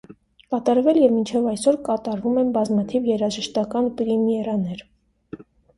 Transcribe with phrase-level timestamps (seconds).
[0.53, 4.85] Կատարվել և մինչև այսօր կատարվում են բազմաթիվ երաժշտական պրեմիերաներ։